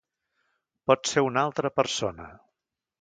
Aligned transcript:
Pot 0.91 1.11
ser 1.11 1.23
una 1.27 1.43
altra 1.51 1.73
persona! 1.81 2.27